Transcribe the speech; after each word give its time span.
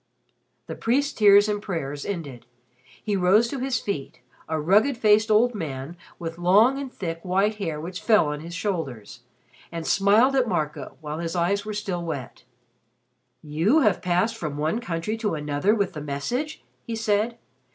The 0.65 0.73
priest's 0.73 1.13
tears 1.13 1.47
and 1.47 1.61
prayers 1.61 2.07
ended. 2.07 2.47
He 3.03 3.15
rose 3.15 3.47
to 3.49 3.59
his 3.59 3.79
feet 3.79 4.19
a 4.49 4.59
rugged 4.59 4.97
faced 4.97 5.29
old 5.29 5.53
man 5.53 5.95
with 6.17 6.39
long 6.39 6.79
and 6.79 6.91
thick 6.91 7.19
white 7.21 7.57
hair 7.57 7.79
which 7.79 8.01
fell 8.01 8.25
on 8.29 8.39
his 8.39 8.55
shoulders 8.55 9.19
and 9.71 9.85
smiled 9.85 10.35
at 10.35 10.47
Marco 10.47 10.97
while 11.01 11.19
his 11.19 11.35
eyes 11.35 11.65
were 11.65 11.75
still 11.75 12.03
wet. 12.03 12.43
"You 13.43 13.81
have 13.81 14.01
passed 14.01 14.35
from 14.35 14.57
one 14.57 14.79
country 14.79 15.17
to 15.17 15.35
another 15.35 15.75
with 15.75 15.93
the 15.93 16.01
message?" 16.01 16.63
he 16.81 16.95
said. 16.95 17.37